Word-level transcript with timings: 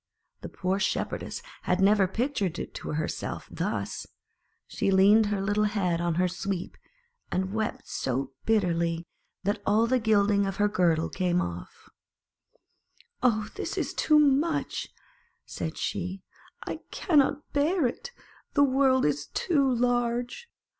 The 0.41 0.49
poor 0.49 0.79
Shepherdess 0.79 1.43
had 1.61 1.79
never 1.79 2.07
pictured 2.07 2.57
it 2.57 2.73
to 2.73 2.93
herself 2.93 3.47
thus; 3.51 4.07
she 4.65 4.89
leaned 4.89 5.27
her 5.27 5.39
little 5.39 5.65
head 5.65 6.01
on 6.01 6.15
her 6.15 6.27
Sweep, 6.27 6.75
and 7.31 7.53
wept 7.53 7.87
so 7.87 8.31
bitterly 8.43 9.05
that 9.43 9.61
all 9.63 9.85
the 9.85 9.99
gilding 9.99 10.47
of 10.47 10.55
her 10.55 10.67
girdle 10.67 11.07
came 11.07 11.39
off. 11.39 11.87
"Oh, 13.21 13.49
this 13.53 13.77
is 13.77 13.93
too 13.93 14.17
much!" 14.17 14.89
said 15.45 15.77
she; 15.77 16.23
"I 16.65 16.79
cannot 16.89 17.53
bear 17.53 17.85
it. 17.85 18.09
The 18.55 18.63
world 18.63 19.05
is 19.05 19.27
too 19.27 19.71
large. 19.71 20.49